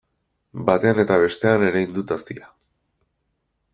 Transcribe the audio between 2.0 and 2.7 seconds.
hazia.